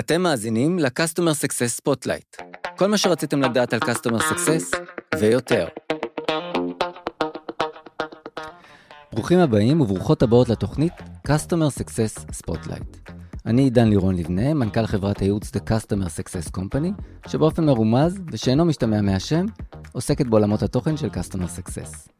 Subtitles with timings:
[0.00, 2.42] אתם מאזינים ל-Customer Success Spotlight.
[2.76, 4.76] כל מה שרציתם לדעת על Customer Success
[5.18, 5.68] ויותר.
[9.12, 10.92] ברוכים הבאים וברוכות הבאות לתוכנית
[11.28, 13.12] Customer Success Spotlight.
[13.46, 19.00] אני עידן לירון לבנה, מנכ"ל חברת הייעוץ The Customer Success Company, שבאופן מרומז ושאינו משתמע
[19.00, 19.46] מהשם,
[19.92, 22.10] עוסקת בעולמות התוכן של Customer Success.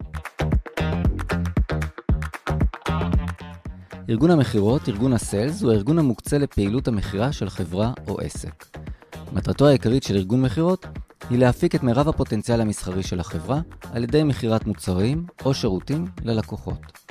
[4.11, 8.79] ארגון המכירות, ארגון הסיילס, הוא הארגון המוקצה לפעילות המכירה של חברה או עסק.
[9.33, 10.87] מטרתו העיקרית של ארגון מכירות
[11.31, 13.61] היא להפיק את מירב הפוטנציאל המסחרי של החברה
[13.93, 17.09] על ידי מכירת מוצרים או שירותים ללקוחות.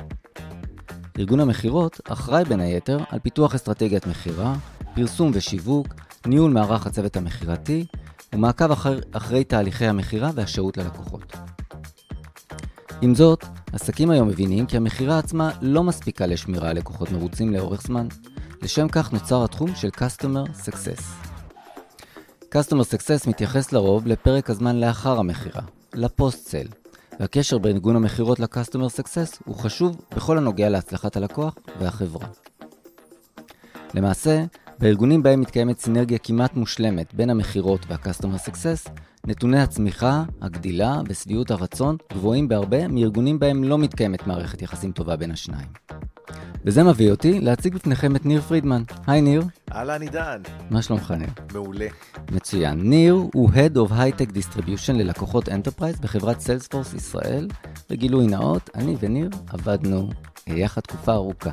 [1.20, 4.56] ארגון המכירות אחראי בין היתר על פיתוח אסטרטגיית מכירה,
[4.96, 5.88] פרסום ושיווק,
[6.26, 7.86] ניהול מערך הצוות המכירתי
[8.34, 11.36] ומעקב אחר, אחרי תהליכי המכירה והשירות ללקוחות.
[13.02, 17.82] עם זאת, עסקים היום מבינים כי המכירה עצמה לא מספיקה לשמירה על לקוחות מרוצים לאורך
[17.82, 18.08] זמן.
[18.62, 21.30] לשם כך נוצר התחום של Customer Success.
[22.54, 25.62] Customer Success מתייחס לרוב לפרק הזמן לאחר המכירה,
[25.94, 26.68] לפוסט-סל,
[27.20, 32.28] והקשר בין ארגון המכירות ל-Customer Success הוא חשוב בכל הנוגע להצלחת הלקוח והחברה.
[33.94, 34.44] למעשה,
[34.80, 38.90] בארגונים בהם מתקיימת סינרגיה כמעט מושלמת בין המכירות וה-Customer Success,
[39.30, 45.32] נתוני הצמיחה, הגדילה ושביעות הרצון גבוהים בהרבה מארגונים בהם לא מתקיימת מערכת יחסים טובה בין
[45.32, 45.68] השניים.
[46.66, 48.84] וזה מביא אותי להציג בפניכם את ניר פרידמן.
[49.08, 49.44] היי ניר.
[49.72, 50.42] אהלן עידן.
[50.70, 51.30] מה שלומך ניר?
[51.54, 51.88] מעולה.
[52.32, 52.80] מצוין.
[52.90, 57.48] ניר הוא Head of High-Tech Distribution ללקוחות Enterprise בחברת סיילספורס ישראל.
[57.90, 60.10] בגילוי נאות, אני וניר עבדנו
[60.48, 61.52] יחד תקופה ארוכה.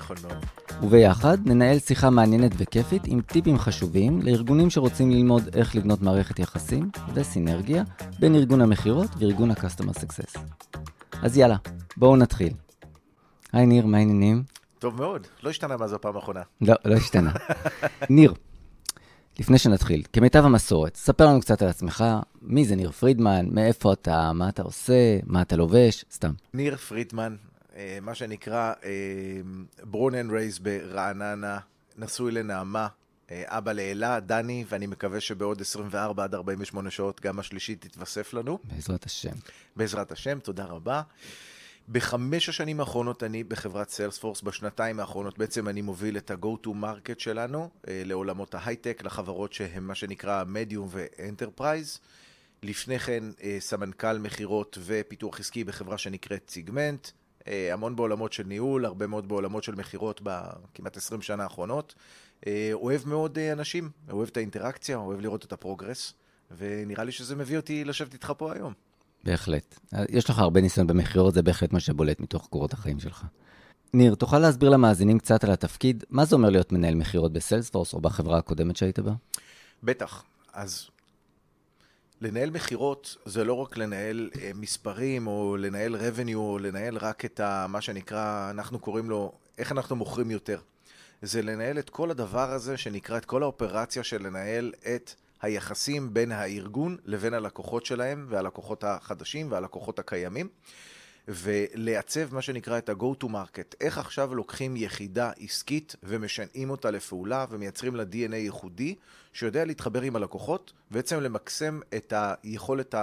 [0.00, 0.44] נכון מאוד.
[0.82, 6.90] וביחד ננהל שיחה מעניינת וכיפית עם טיפים חשובים לארגונים שרוצים ללמוד איך לבנות מערכת יחסים
[7.14, 7.82] וסינרגיה
[8.18, 10.38] בין ארגון המכירות וארגון ה-Customer Success.
[11.22, 11.56] אז יאללה,
[11.96, 12.52] בואו נתחיל.
[13.52, 14.42] היי ניר, מה העניינים?
[14.78, 16.42] טוב מאוד, לא השתנה מאז הפעם האחרונה.
[16.60, 17.32] לא, לא השתנה.
[18.10, 18.34] ניר,
[19.38, 22.04] לפני שנתחיל, כמיטב המסורת, ספר לנו קצת על עצמך,
[22.42, 26.32] מי זה ניר פרידמן, מאיפה אתה, מה אתה עושה, מה אתה לובש, סתם.
[26.54, 27.36] ניר פרידמן,
[28.02, 28.72] מה שנקרא
[29.82, 31.58] born and raised ברעננה,
[31.98, 32.88] נשוי לנעמה,
[33.30, 38.58] אה, אבא לאלה, דני, ואני מקווה שבעוד 24 עד 48 שעות גם השלישית תתווסף לנו.
[38.64, 39.32] בעזרת השם.
[39.76, 41.02] בעזרת השם, תודה רבה.
[41.88, 47.18] בחמש השנים האחרונות אני בחברת Salesforce, בשנתיים האחרונות בעצם אני מוביל את ה-go to market
[47.18, 51.98] שלנו אה, לעולמות ההייטק, לחברות שהן מה שנקרא מדיום ואנטרפרייז.
[52.62, 57.12] לפני כן אה, סמנכ"ל מכירות ופיתוח עסקי בחברה שנקראת סיגמנט, אה,
[57.46, 61.94] המון בעולמות של ניהול, הרבה מאוד בעולמות של מכירות בכמעט 20 שנה האחרונות.
[62.72, 66.14] אוהב מאוד אנשים, אוהב את האינטראקציה, אוהב לראות את הפרוגרס,
[66.58, 68.72] ונראה לי שזה מביא אותי לשבת איתך פה היום.
[69.24, 69.80] בהחלט.
[70.08, 73.24] יש לך הרבה ניסיון במכירות, זה בהחלט מה שבולט מתוך קורות החיים שלך.
[73.94, 76.04] ניר, תוכל להסביר למאזינים קצת על התפקיד?
[76.10, 79.12] מה זה אומר להיות מנהל מכירות בסיילספורס או בחברה הקודמת שהיית בה?
[79.82, 80.24] בטח.
[80.52, 80.88] אז
[82.20, 87.40] לנהל מכירות זה לא רק לנהל אה, מספרים או לנהל revenue או לנהל רק את
[87.40, 90.60] ה, מה שנקרא, אנחנו קוראים לו, איך אנחנו מוכרים יותר.
[91.22, 96.32] זה לנהל את כל הדבר הזה שנקרא, את כל האופרציה של לנהל את היחסים בין
[96.32, 100.48] הארגון לבין הלקוחות שלהם והלקוחות החדשים והלקוחות הקיימים.
[101.28, 103.74] ולעצב מה שנקרא את ה-go to market.
[103.80, 108.94] איך עכשיו לוקחים יחידה עסקית ומשנעים אותה לפעולה ומייצרים לה DNA ייחודי
[109.32, 112.94] שיודע להתחבר עם הלקוחות ובעצם למקסם את היכולת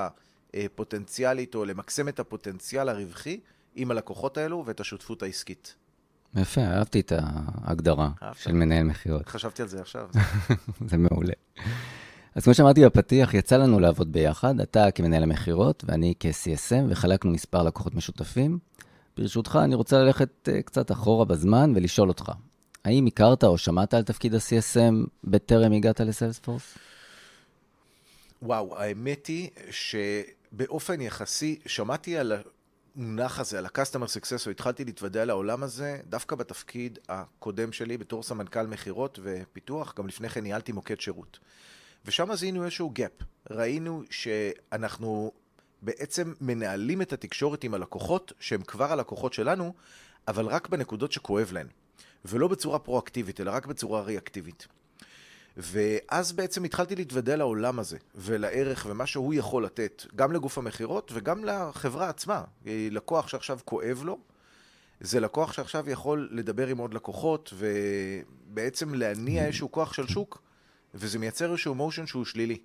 [0.53, 3.39] הפוטנציאלית או למקסם את הפוטנציאל הרווחי
[3.75, 5.75] עם הלקוחות האלו ואת השותפות העסקית.
[6.35, 9.29] יפה, אהבתי את ההגדרה של מנהל מכירות.
[9.29, 10.09] חשבתי על זה עכשיו.
[10.89, 11.33] זה מעולה.
[12.37, 17.63] אז כמו שאמרתי בפתיח, יצא לנו לעבוד ביחד, אתה כמנהל המכירות ואני כ-CSM, וחלקנו מספר
[17.63, 18.59] לקוחות משותפים.
[19.17, 22.31] ברשותך, אני רוצה ללכת uh, קצת אחורה בזמן ולשאול אותך,
[22.85, 26.77] האם הכרת או שמעת על תפקיד ה-CSM בטרם הגעת לסיילספורס?
[28.41, 32.33] וואו, האמת היא שבאופן יחסי, שמעתי על
[32.95, 38.23] המונח הזה, על ה-Customer Success, או התחלתי להתוודע לעולם הזה, דווקא בתפקיד הקודם שלי בתור
[38.23, 41.39] סמנכ"ל מכירות ופיתוח, גם לפני כן ניהלתי מוקד שירות.
[42.07, 43.23] ושם זיהינו איזשהו gap.
[43.51, 45.31] ראינו שאנחנו
[45.81, 49.73] בעצם מנהלים את התקשורת עם הלקוחות, שהם כבר הלקוחות שלנו,
[50.27, 51.67] אבל רק בנקודות שכואב להן.
[52.25, 54.67] ולא בצורה פרואקטיבית, אלא רק בצורה ריאקטיבית.
[55.57, 61.45] ואז בעצם התחלתי להתוודע לעולם הזה, ולערך ומה שהוא יכול לתת, גם לגוף המכירות וגם
[61.45, 62.43] לחברה עצמה.
[62.65, 64.19] לקוח שעכשיו כואב לו,
[65.01, 70.46] זה לקוח שעכשיו יכול לדבר עם עוד לקוחות, ובעצם להניע איזשהו כוח של שוק
[70.97, 72.57] וזה מייצר איזשהו מושן שהוא שלילי.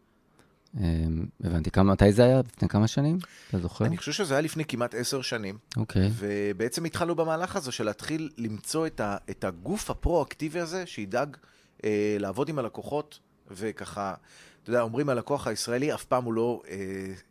[0.81, 1.71] אמ, הבנתי.
[1.71, 2.41] כמה, מתי זה היה?
[2.41, 3.19] לפני כמה שנים?
[3.49, 3.85] אתה זוכר?
[3.85, 5.59] אני חושב שזה היה לפני כמעט עשר שנים.
[5.77, 6.11] אוקיי.
[6.15, 11.37] ובעצם התחלנו במהלך הזה של להתחיל למצוא את, ה, את הגוף הפרו-אקטיבי הזה, שידאג
[11.85, 13.19] אה, לעבוד עם הלקוחות,
[13.51, 14.15] וככה,
[14.63, 16.77] אתה יודע, אומרים הלקוח הישראלי, אף פעם הוא לא, אה,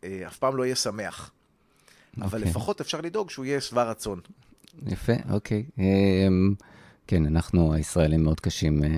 [0.04, 1.30] אה, אף פעם לא יהיה שמח.
[1.30, 2.24] Okay.
[2.24, 2.50] אבל אוקיי.
[2.50, 4.20] לפחות אפשר לדאוג שהוא יהיה שבע רצון.
[4.86, 5.64] יפה, אוקיי.
[5.78, 6.54] אמ,
[7.06, 8.88] כן, אנחנו הישראלים מאוד קשים אה,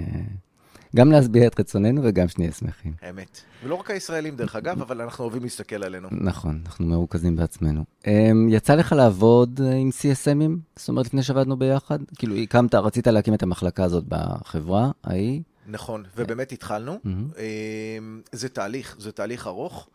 [0.94, 2.92] גם להשביע את רצוננו וגם שנהיה שמחים.
[3.02, 3.40] האמת.
[3.64, 6.08] ולא רק הישראלים, דרך אגב, אבל אנחנו אוהבים להסתכל עלינו.
[6.10, 7.84] נכון, אנחנו מרוכזים בעצמנו.
[8.06, 10.58] אמ, יצא לך לעבוד אה, עם CSMים?
[10.76, 11.98] זאת אומרת, לפני שעבדנו ביחד?
[12.18, 15.42] כאילו, הקמת, רצית להקים את המחלקה הזאת בחברה ההיא?
[15.66, 16.98] נכון, ובאמת התחלנו.
[17.04, 17.28] מהמם.
[17.98, 19.88] אמ, זה תהליך, זה תהליך ארוך,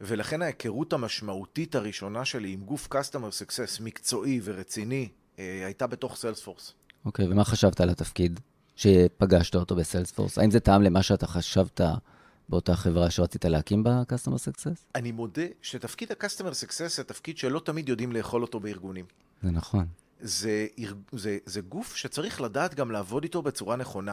[0.00, 5.08] ולכן ההיכרות המשמעותית הראשונה שלי עם גוף Customer Success מקצועי ורציני,
[5.38, 6.72] אה, הייתה בתוך סיילספורס.
[7.04, 8.40] אוקיי, ומה חשבת על התפקיד
[8.76, 10.38] שפגשת אותו בסיילספורס?
[10.38, 11.80] האם זה טעם למה שאתה חשבת
[12.48, 14.84] באותה חברה שרצית להקים בה Customer Success?
[14.94, 19.04] אני מודה שתפקיד ה-Customer Success זה תפקיד שלא תמיד יודעים לאכול אותו בארגונים.
[19.42, 19.86] זה נכון.
[20.20, 20.66] זה,
[21.12, 24.12] זה, זה גוף שצריך לדעת גם לעבוד איתו בצורה נכונה.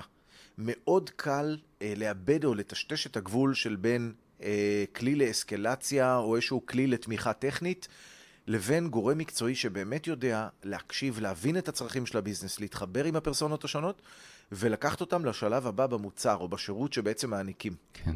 [0.58, 6.66] מאוד קל אה, לאבד או לטשטש את הגבול של בין אה, כלי לאסקלציה או איזשהו
[6.66, 7.88] כלי לתמיכה טכנית,
[8.48, 14.02] לבין גורם מקצועי שבאמת יודע להקשיב, להבין את הצרכים של הביזנס, להתחבר עם הפרסונות השונות,
[14.52, 17.74] ולקחת אותם לשלב הבא במוצר או בשירות שבעצם מעניקים.
[17.94, 18.16] כן.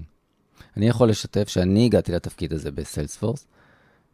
[0.78, 3.48] אני יכול לשתף שאני הגעתי לתפקיד הזה בסיילספורס.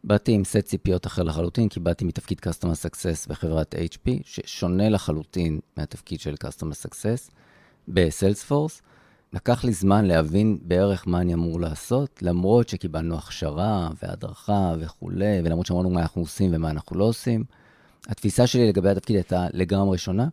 [0.04, 5.60] באתי עם סט ציפיות אחר לחלוטין, כי באתי מתפקיד Customer Success בחברת HP, ששונה לחלוטין
[5.76, 7.30] מהתפקיד של Customer Success
[7.88, 8.82] בסיילספורס.
[9.32, 15.66] לקח לי זמן להבין בערך מה אני אמור לעשות, למרות שקיבלנו הכשרה והדרכה וכולי, ולמרות
[15.66, 17.44] שאמרנו מה אנחנו עושים ומה אנחנו לא עושים.
[18.08, 20.28] התפיסה שלי לגבי התפקיד הייתה לגמרי שונה,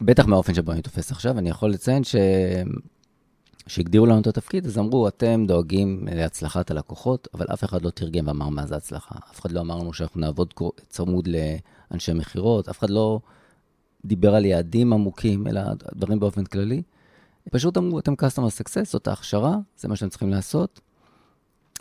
[0.00, 1.38] בטח מהאופן שבו אני תופס עכשיו.
[1.38, 2.16] אני יכול לציין ש...
[3.66, 8.26] שהגדירו לנו את התפקיד, אז אמרו, אתם דואגים להצלחת הלקוחות, אבל אף אחד לא תרגם
[8.26, 9.14] ואמר מה זה הצלחה.
[9.30, 10.54] אף אחד לא אמר לנו שאנחנו נעבוד
[10.88, 13.20] צמוד לאנשי מכירות, אף אחד לא
[14.04, 15.60] דיבר על יעדים עמוקים, אלא
[15.94, 16.82] דברים באופן כללי.
[17.50, 20.80] פשוט אמרו, אתם customer success, זאת ההכשרה, זה מה שאתם צריכים לעשות.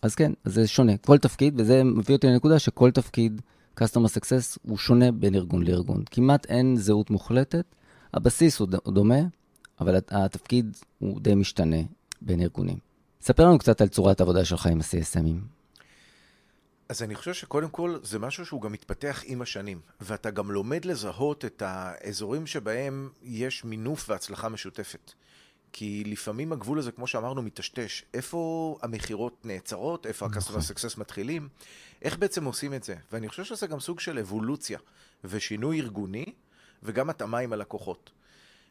[0.02, 0.98] אז כן, זה שונה.
[0.98, 3.42] כל תפקיד, וזה מביא אותי לנקודה שכל תפקיד
[3.80, 6.04] customer success הוא שונה בין ארגון לארגון.
[6.12, 7.66] כמעט אין זהות מוחלטת.
[8.13, 9.19] הבסיס הוא ד- הוא דומה,
[9.80, 11.78] אבל הת- התפקיד הוא די משתנה
[12.22, 12.78] בין ארגונים.
[13.22, 15.42] ספר לנו קצת על צורת העבודה שלך עם ה-CSMים.
[16.90, 20.86] אז אני חושב שקודם כל זה משהו שהוא גם מתפתח עם השנים, ואתה גם לומד
[20.86, 25.12] לזהות את האזורים שבהם יש מינוף והצלחה משותפת.
[25.74, 28.04] כי לפעמים הגבול הזה, כמו שאמרנו, מטשטש.
[28.13, 30.38] איפה המכירות נעצרות, איפה נכון.
[30.56, 31.50] ה-customer success מתחילים,
[32.02, 32.96] איך בעצם עושים את זה.
[33.12, 34.80] ואני חושב שזה גם סוג של אבולוציה
[35.24, 36.25] ושינוי ארגוני,
[36.83, 38.12] וגם התאמה עם הלקוחות.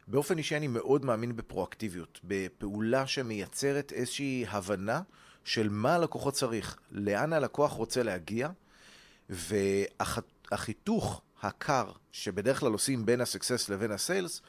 [0.09, 5.03] באופן אישי אני מאוד מאמין בפרואקטיביות, בפעולה שמייצרת איזושהי הבנה
[5.45, 8.49] של מה הלקוחות צריך, לאן הלקוח רוצה להגיע,
[10.51, 14.43] והחיתוך הקר שבדרך כלל עושים בין הסקסס לבין הסיילס,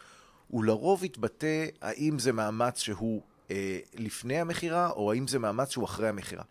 [0.48, 3.22] הוא לרוב יתבטא האם זה מאמץ שהוא
[3.52, 6.44] אה, לפני המכירה, או האם זה מאמץ שהוא אחרי המכירה.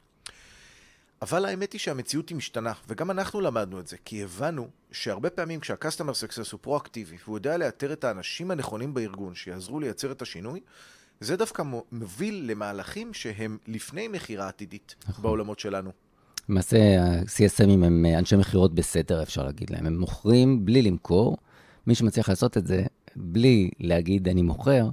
[1.23, 5.61] אבל האמת היא שהמציאות היא משתנה, וגם אנחנו למדנו את זה, כי הבנו שהרבה פעמים
[5.61, 10.61] כשה-customer success הוא פרואקטיבי, והוא יודע לאתר את האנשים הנכונים בארגון שיעזרו לייצר את השינוי,
[11.21, 15.23] זה דווקא מו- מוביל למהלכים שהם לפני מכירה עתידית נכון.
[15.23, 15.91] בעולמות שלנו.
[16.49, 19.87] למעשה, ה-CSMים הם אה, אנשי מכירות בסתר, אפשר להגיד להם.
[19.87, 21.37] הם מוכרים בלי למכור.
[21.87, 22.85] מי שמצליח לעשות את זה
[23.17, 24.89] בלי להגיד אני מוכר,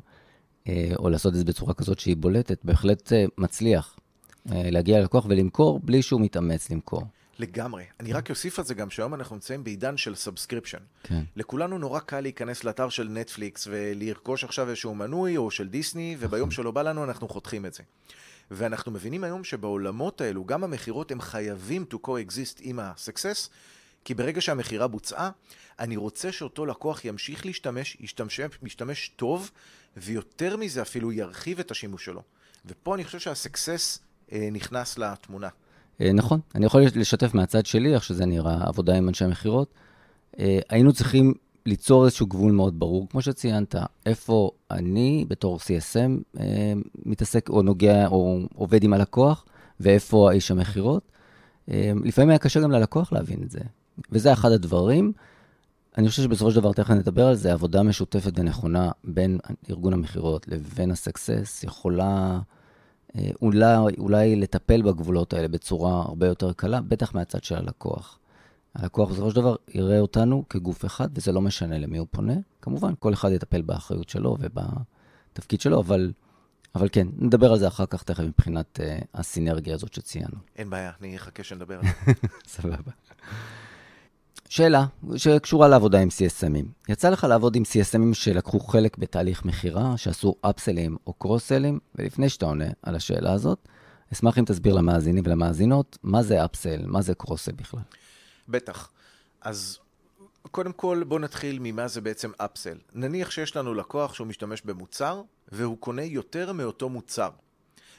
[0.68, 4.00] אה, או לעשות את זה בצורה כזאת שהיא בולטת, בהחלט אה, מצליח
[4.48, 7.04] להגיע ללקוח ולמכור בלי שהוא מתאמץ למכור.
[7.40, 7.84] לגמרי.
[8.00, 10.78] אני רק אוסיף על זה גם שהיום אנחנו נמצאים בעידן של subscription.
[11.04, 16.16] כן, לכולנו נורא קל להיכנס לאתר של נטפליקס ולרכוש עכשיו איזשהו מנוי או של דיסני,
[16.20, 17.84] וביום שלא בא לנו אנחנו חותכים את זה.
[18.52, 23.50] ואנחנו מבינים היום שבעולמות האלו, גם המכירות הם חייבים to coexist עם ה-success,
[24.06, 25.30] כי ברגע שהמכירה בוצעה,
[25.80, 29.52] אני רוצה שאותו לקוח ימשיך להשתמש, ישתמש, ישתמש טוב,
[29.98, 32.22] ויותר מזה אפילו ירחיב את השימוש שלו.
[32.66, 35.48] ופה אני חושב שה-success אה, נכנס לתמונה.
[36.02, 36.40] אה, נכון.
[36.56, 39.74] אני יכול לשתף מהצד שלי, איך שזה נראה, עבודה עם אנשי מכירות.
[40.40, 41.34] אה, היינו צריכים
[41.66, 46.74] ליצור איזשהו גבול מאוד ברור, כמו שציינת, איפה אני בתור CSM אה,
[47.06, 49.46] מתעסק או נוגע או עובד עם הלקוח,
[49.80, 51.12] ואיפה האיש המכירות.
[51.72, 53.60] אה, לפעמים היה קשה גם ללקוח להבין את זה,
[54.12, 55.12] וזה אחד הדברים.
[55.98, 59.38] אני חושב שבסופו של דבר, תכף נדבר על זה, עבודה משותפת ונכונה בין
[59.70, 62.40] ארגון המכירות לבין הסקסס יכולה אה,
[63.42, 68.20] אולי, אולי לטפל בגבולות האלה בצורה הרבה יותר קלה, בטח מהצד של הלקוח.
[68.76, 72.34] הלקוח בסופו של דבר יראה אותנו כגוף אחד, וזה לא משנה למי הוא פונה.
[72.62, 76.12] כמובן, כל אחד יטפל באחריות שלו ובתפקיד שלו, אבל,
[76.76, 80.36] אבל כן, נדבר על זה אחר כך תכף מבחינת uh, הסינרגיה הזאת שציינו.
[80.56, 82.12] אין בעיה, אני אחכה שנדבר על זה.
[82.56, 82.92] סבבה.
[84.50, 84.86] שאלה
[85.16, 86.92] שקשורה לעבודה עם CSMים.
[86.92, 92.46] יצא לך לעבוד עם CSMים שלקחו חלק בתהליך מכירה, שעשו אפסלים או קרוסלים, ולפני שאתה
[92.46, 93.68] עונה על השאלה הזאת,
[94.14, 97.80] אשמח אם תסביר למאזינים ולמאזינות מה זה אפסל, מה זה קרוסל בכלל.
[98.50, 98.90] בטח.
[99.42, 99.80] אז
[100.52, 102.78] קודם כל בוא נתחיל ממה זה בעצם אפסל.
[102.94, 107.30] נניח שיש לנו לקוח שהוא משתמש במוצר, והוא קונה יותר מאותו מוצר.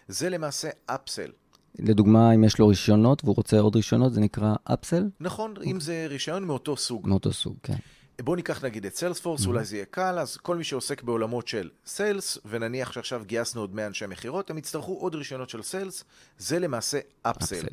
[0.09, 1.31] זה למעשה אפסל.
[1.79, 5.09] לדוגמה, אם יש לו רישיונות והוא רוצה עוד רישיונות, זה נקרא אפסל?
[5.21, 7.09] נכון, אם זה רישיון מאותו סוג.
[7.09, 7.77] מאותו סוג, כן.
[8.23, 11.71] בואו ניקח נגיד את סיילספורס, אולי זה יהיה קל, אז כל מי שעוסק בעולמות של
[11.87, 16.05] סיילס, ונניח שעכשיו גייסנו עוד 100 אנשי מכירות, הם יצטרכו עוד רישיונות של סיילס,
[16.39, 17.67] זה למעשה אפסל.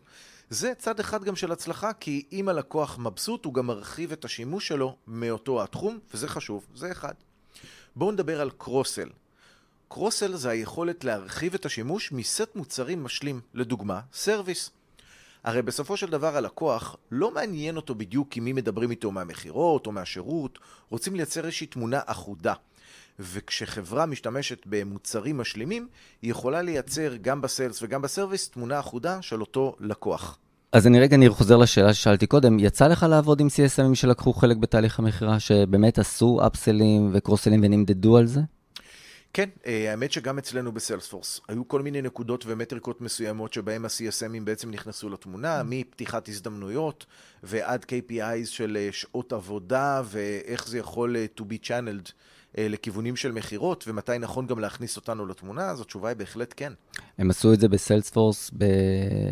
[0.50, 4.67] זה צד אחד גם של הצלחה, כי אם הלקוח מבסוט, הוא גם מרחיב את השימוש
[4.67, 7.13] שלו מאותו התחום, וזה חשוב, זה אחד.
[7.95, 9.09] בואו נדבר על קרוסל.
[9.88, 14.69] cross-sell זה היכולת להרחיב את השימוש מסט מוצרים משלים, לדוגמה, service.
[15.44, 19.92] הרי בסופו של דבר הלקוח לא מעניין אותו בדיוק עם מי מדברים איתו מהמכירות או
[19.92, 22.54] מהשירות, רוצים לייצר איזושהי תמונה אחודה.
[23.20, 25.88] וכשחברה משתמשת במוצרים משלימים,
[26.22, 30.38] היא יכולה לייצר גם ב-sales וגם ב-service תמונה אחודה של אותו לקוח.
[30.72, 32.60] אז אני רגע, אני חוזר לשאלה ששאלתי קודם.
[32.60, 37.53] יצא לך לעבוד עם CSM ים שלקחו חלק בתהליך המכירה, שבאמת עשו upsell ים ו-cross-sell
[37.53, 38.42] ים ונמדדו על זה?
[39.36, 44.72] כן, אה, האמת שגם אצלנו בסיילספורס היו כל מיני נקודות ומטריקות מסוימות שבהם ה-CSMים בעצם
[44.72, 45.63] נכנסו לתמונה, mm.
[45.63, 47.06] מפתיחת הזדמנויות
[47.44, 52.12] ועד KPIs של אה, שעות עבודה ואיך זה יכול אה, to be channeled
[52.58, 56.74] לכיוונים של מכירות ומתי נכון גם להכניס אותנו לתמונה, אז התשובה היא בהחלט כן.
[57.18, 58.65] הם עשו את זה בסיילספורס ב...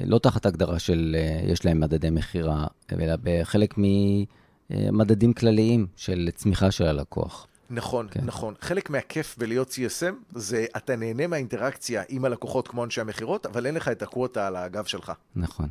[0.06, 1.16] לא תחת הגדרה של
[1.48, 7.48] יש להם מדדי מכירה, אלא בחלק ממדדים כלליים של צמיחה של הלקוח.
[7.74, 8.22] נכון, כן.
[8.26, 8.54] נכון.
[8.62, 13.76] חלק מהכיף בלהיות CSM זה אתה נהנה מהאינטראקציה עם הלקוחות כמו אנשי המכירות, אבל אין
[13.76, 15.12] לך את הקווטה על הגב שלך.
[15.36, 15.70] נכון.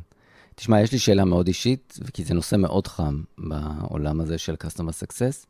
[0.55, 5.03] תשמע, יש לי שאלה מאוד אישית, כי זה נושא מאוד חם בעולם הזה של Customer
[5.03, 5.45] Success.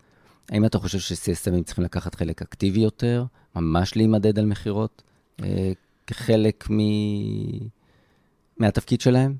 [0.50, 5.02] האם אתה חושב ש-CSMים צריכים לקחת חלק אקטיבי יותר, ממש להימדד על מכירות,
[5.44, 5.72] אה,
[6.08, 6.78] כחלק מ...
[8.58, 9.36] מהתפקיד שלהם?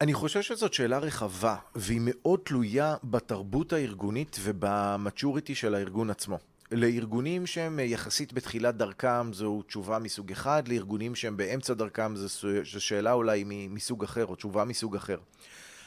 [0.00, 6.38] אני חושב שזאת שאלה רחבה, והיא מאוד תלויה בתרבות הארגונית ובמצ'וריטי של הארגון עצמו.
[6.72, 13.12] לארגונים שהם יחסית בתחילת דרכם זו תשובה מסוג אחד, לארגונים שהם באמצע דרכם זו שאלה
[13.12, 15.18] אולי מסוג אחר, או תשובה מסוג אחר.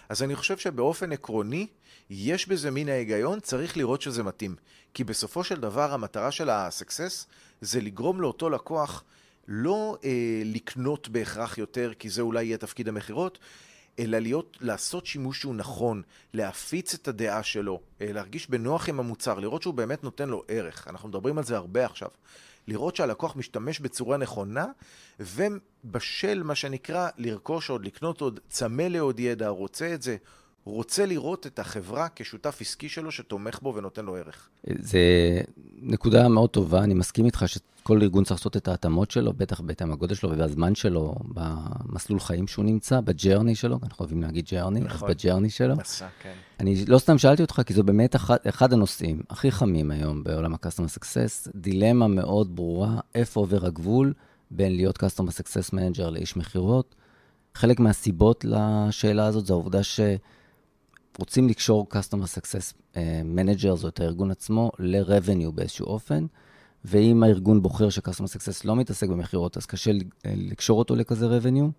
[0.10, 1.68] אז אני חושב שבאופן עקרוני,
[2.10, 4.56] יש בזה מין ההיגיון, צריך לראות שזה מתאים.
[4.94, 7.26] כי בסופו של דבר המטרה של ה-success
[7.62, 9.04] זה לגרום לאותו לקוח
[9.48, 13.40] לא אה, לקנות בהכרח יותר, כי זה אולי יהיה תפקיד המכירות,
[14.00, 16.02] אלא להיות, לעשות שימוש שהוא נכון,
[16.34, 20.88] להפיץ את הדעה שלו, אה, להרגיש בנוח עם המוצר, לראות שהוא באמת נותן לו ערך.
[20.88, 22.10] אנחנו מדברים על זה הרבה עכשיו.
[22.68, 24.66] לראות שהלקוח משתמש בצורה נכונה,
[25.20, 30.18] ובשל, מה שנקרא, לרכוש עוד, לקנות עוד, צמא לעוד ידע, רוצה את זה,
[30.66, 34.50] רוצה לראות את החברה כשותף עסקי שלו שתומך בו ונותן לו ערך.
[34.80, 35.00] זה
[35.82, 39.92] נקודה מאוד טובה, אני מסכים איתך שכל ארגון צריך לעשות את ההתאמות שלו, בטח בהתאם
[39.92, 45.10] לגודל שלו ובזמן שלו, במסלול חיים שהוא נמצא, ב-journey שלו, אנחנו אוהבים להגיד journey, נכון.
[45.10, 45.76] אז ב-journey שלו.
[45.76, 46.34] מסע, כן.
[46.60, 50.54] אני לא סתם שאלתי אותך, כי זו באמת אחד, אחד הנושאים הכי חמים היום בעולם
[50.54, 54.14] ה-Customer Success, דילמה מאוד ברורה, איפה עובר הגבול
[54.52, 56.96] בין להיות Customer Success Manager לאיש מכירות.
[57.56, 60.00] חלק מהסיבות לשאלה הזאת זה העובדה ש...
[61.20, 66.26] רוצים לקשור Customer Success אה, Manager, זאת הארגון עצמו, ל-revenue באיזשהו אופן,
[66.86, 71.72] ואם הארגון בוחר ש-Customer Success לא מתעסק במכירות, אז קשה אה, לקשור אותו לכזה revenue,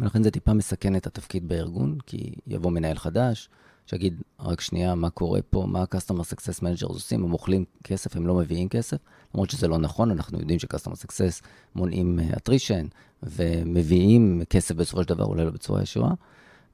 [0.00, 3.48] ולכן זה טיפה מסכן את התפקיד בארגון, כי יבוא מנהל חדש,
[3.86, 8.26] שיגיד, רק שנייה, מה קורה פה, מה ה-Customer Success Managers עושים, הם אוכלים כסף, הם
[8.26, 8.96] לא מביאים כסף,
[9.34, 11.44] למרות שזה לא נכון, אנחנו יודעים ש-Customer Success
[11.74, 12.86] מונעים אה, attrition,
[13.22, 16.10] ומביאים כסף בסופו של דבר, אולי לא בצורה ישירה,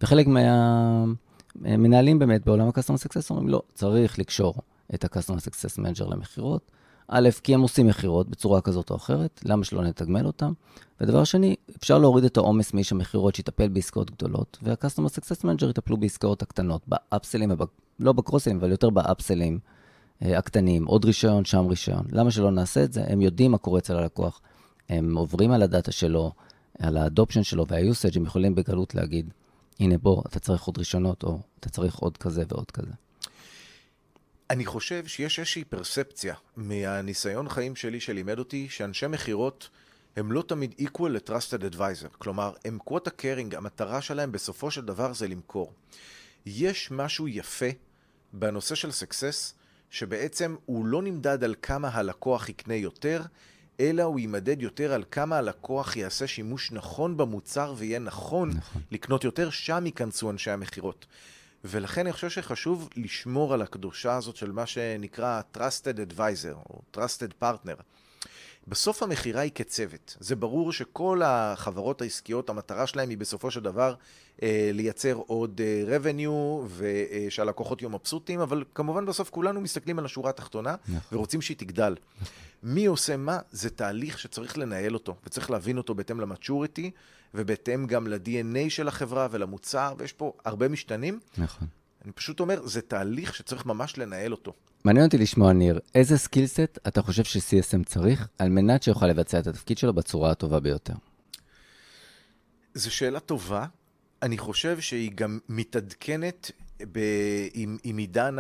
[0.02, 1.04] וחלק מה...
[1.56, 4.54] מנהלים באמת בעולם ה-Customer Success אומרים, לא, צריך לקשור
[4.94, 6.70] את ה-Customer Success Manager למכירות.
[7.12, 10.52] א', כי הם עושים מכירות בצורה כזאת או אחרת, למה שלא נתגמל אותם?
[11.00, 15.96] ודבר שני, אפשר להוריד את העומס מאיש המכירות שיטפל בעסקאות גדולות, וה-Customer Success Manager יטפלו
[15.96, 17.52] בעסקאות הקטנות, באפסלים,
[18.00, 19.58] לא בקרוסלים, אבל יותר באפסלים
[20.22, 22.04] אה, הקטנים, עוד רישיון, שם רישיון.
[22.12, 23.04] למה שלא נעשה את זה?
[23.06, 24.40] הם יודעים מה קורה אצל הלקוח,
[24.88, 26.32] הם עוברים על הדאטה שלו,
[26.78, 29.32] על האדופשן שלו וה-usage, הם יכולים בגלות להגיד,
[29.80, 32.92] הנה בוא, אתה צריך עוד ראשונות, או אתה צריך עוד כזה ועוד כזה.
[34.50, 39.68] אני חושב שיש איזושהי פרספציה מהניסיון חיים שלי שלימד אותי שאנשי מכירות
[40.16, 42.08] הם לא תמיד equal ל-trusted advisor.
[42.18, 45.72] כלומר, הם quota caring, המטרה שלהם בסופו של דבר זה למכור.
[46.46, 47.66] יש משהו יפה
[48.32, 49.54] בנושא של success,
[49.90, 53.22] שבעצם הוא לא נמדד על כמה הלקוח יקנה יותר,
[53.80, 58.82] אלא הוא יימדד יותר על כמה הלקוח יעשה שימוש נכון במוצר ויהיה נכון, נכון.
[58.90, 61.06] לקנות יותר, שם ייכנסו אנשי המכירות.
[61.64, 67.42] ולכן אני חושב שחשוב לשמור על הקדושה הזאת של מה שנקרא Trusted Advisor או Trusted
[67.42, 67.82] Partner.
[68.68, 70.16] בסוף המכירה היא כצוות.
[70.20, 73.94] זה ברור שכל החברות העסקיות, המטרה שלהם היא בסופו של דבר
[74.42, 80.30] אה, לייצר עוד אה, revenue ושהלקוחות יהיו מבסוטים, אבל כמובן בסוף כולנו מסתכלים על השורה
[80.30, 81.18] התחתונה נכון.
[81.18, 81.94] ורוצים שהיא תגדל.
[82.62, 83.38] מי עושה מה?
[83.50, 86.90] זה תהליך שצריך לנהל אותו, וצריך להבין אותו בהתאם למצ'וריטי,
[87.34, 91.20] ובהתאם גם ל-DNA של החברה ולמוצר, ויש פה הרבה משתנים.
[91.38, 91.68] נכון.
[92.04, 94.52] אני פשוט אומר, זה תהליך שצריך ממש לנהל אותו.
[94.84, 99.46] מעניין אותי לשמוע, ניר, איזה סקילסט אתה חושב ש-CSM צריך על מנת שיוכל לבצע את
[99.46, 100.94] התפקיד שלו בצורה הטובה ביותר?
[102.74, 103.66] זו שאלה טובה.
[104.22, 106.50] אני חושב שהיא גם מתעדכנת
[106.92, 106.98] ב...
[107.54, 108.36] עם, עם עידן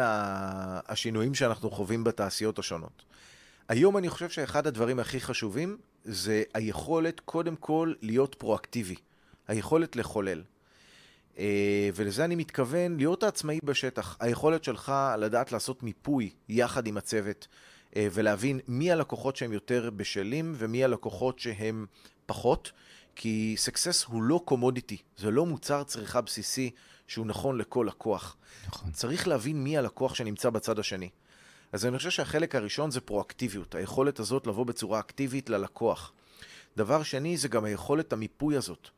[0.88, 3.02] השינויים שאנחנו חווים בתעשיות השונות.
[3.68, 8.94] היום אני חושב שאחד הדברים הכי חשובים זה היכולת קודם כל להיות פרואקטיבי,
[9.48, 10.42] היכולת לחולל.
[11.38, 14.16] אה, ולזה אני מתכוון להיות העצמאי בשטח.
[14.20, 17.48] היכולת שלך לדעת לעשות מיפוי יחד עם הצוות
[17.96, 21.86] אה, ולהבין מי הלקוחות שהם יותר בשלים ומי הלקוחות שהם
[22.26, 22.72] פחות,
[23.16, 26.70] כי סקסס הוא לא קומודיטי, זה לא מוצר צריכה בסיסי
[27.06, 28.36] שהוא נכון לכל לקוח.
[28.66, 28.90] נכון.
[28.90, 31.08] צריך להבין מי הלקוח שנמצא בצד השני.
[31.72, 36.12] אז אני חושב שהחלק הראשון זה פרואקטיביות, היכולת הזאת לבוא בצורה אקטיבית ללקוח.
[36.76, 38.88] דבר שני זה גם היכולת המיפוי הזאת.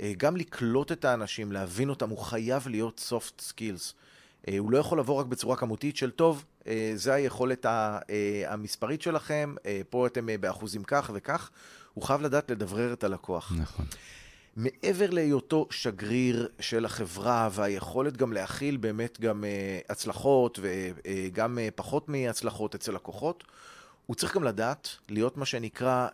[0.00, 3.94] אה, גם לקלוט את האנשים, להבין אותם, הוא חייב להיות soft skills.
[4.48, 7.66] אה, הוא לא יכול לבוא רק בצורה כמותית של טוב, אה, זה היכולת
[8.46, 9.54] המספרית שלכם,
[9.90, 11.50] פה אתם באחוזים כך וכך.
[11.94, 13.52] הוא חייב לדעת לדברר את הלקוח.
[13.56, 13.86] נכון.
[14.56, 19.44] מעבר להיותו שגריר של החברה והיכולת גם להכיל באמת גם
[19.88, 23.44] הצלחות וגם פחות מהצלחות אצל לקוחות,
[24.06, 26.08] הוא צריך גם לדעת להיות מה שנקרא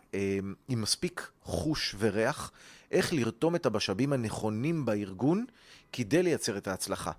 [0.67, 2.51] עם מספיק חוש וריח
[2.91, 5.45] איך לרתום את המשאבים הנכונים בארגון
[5.93, 7.11] כדי לייצר את ההצלחה.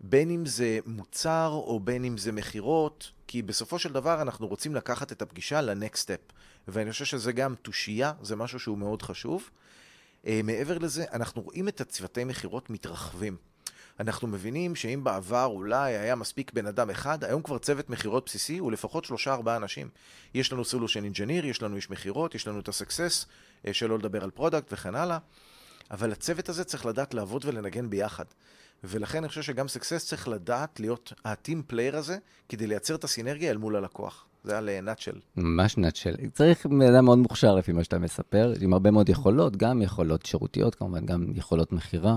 [0.00, 4.74] בין אם זה מוצר או בין אם זה מכירות, כי בסופו של דבר אנחנו רוצים
[4.74, 6.20] לקחת את הפגישה ל-next step.
[6.68, 9.50] ואני חושב שזה גם תושייה, זה משהו שהוא מאוד חשוב.
[10.22, 13.36] אה, מעבר לזה, אנחנו רואים את הצוותי מכירות מתרחבים.
[14.00, 18.58] אנחנו מבינים שאם בעבר אולי היה מספיק בן אדם אחד, היום כבר צוות מכירות בסיסי
[18.58, 19.88] הוא לפחות שלושה ארבעה אנשים.
[20.34, 23.26] יש לנו solution engineer, יש לנו איש מכירות, יש לנו את הסקסס,
[23.66, 25.18] אה, שלא לדבר על product וכן הלאה,
[25.90, 28.24] אבל הצוות הזה צריך לדעת לעבוד ולנגן ביחד.
[28.84, 33.50] ולכן אני חושב שגם סקסס צריך לדעת להיות ה-team player הזה, כדי לייצר את הסינרגיה
[33.50, 34.24] אל מול הלקוח.
[34.44, 35.18] זה in a nutshell.
[35.36, 36.14] ממש nutshell.
[36.32, 40.26] צריך בן אדם מאוד מוכשר לפי מה שאתה מספר, עם הרבה מאוד יכולות, גם יכולות
[40.26, 42.16] שירותיות כמובן, גם יכולות מכירה.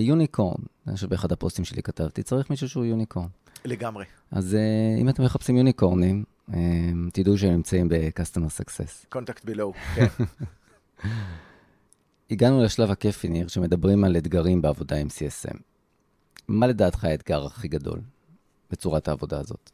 [0.00, 3.28] unicorn, אני חושב באחד הפוסטים שלי כתבתי, צריך מישהו שהוא unicorn.
[3.64, 4.04] לגמרי.
[4.30, 6.52] אז אה, אם אתם מחפשים unicorn ים, uh,
[7.12, 9.06] תדעו שהם נמצאים ב-customer success.
[9.08, 10.06] קונטקט בלואו, כן.
[12.30, 15.56] הגענו לשלב הכיפי, ניר, שמדברים על אתגרים בעבודה עם CSM.
[16.48, 18.00] מה לדעתך האתגר הכי גדול
[18.70, 19.70] בצורת העבודה הזאת?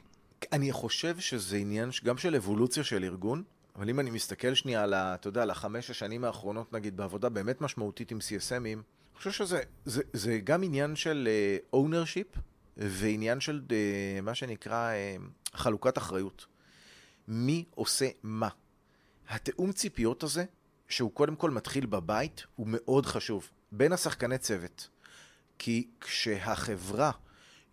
[0.53, 3.43] אני חושב שזה עניין גם של אבולוציה של ארגון,
[3.77, 7.61] אבל אם אני מסתכל שנייה על, אתה יודע, על החמש השנים האחרונות, נגיד, בעבודה באמת
[7.61, 8.83] משמעותית עם CSMים,
[9.17, 11.29] אני חושב שזה זה, זה גם עניין של
[11.73, 12.39] uh, ownership
[12.77, 13.73] ועניין של אה,
[14.23, 16.47] מה שנקרא אה, חלוקת אחריות.
[17.29, 18.49] מי עושה מה.
[19.29, 20.45] התיאום ציפיות הזה,
[20.89, 23.51] שהוא קודם כל מתחיל בבית, הוא מאוד חשוב.
[23.73, 24.89] בין השחקני צוות.
[25.59, 27.11] כי כשהחברה